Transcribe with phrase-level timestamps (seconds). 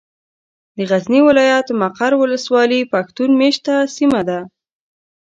[0.75, 4.39] د غزني ولايت، مقر ولسوالي پښتون مېشته سيمه ده.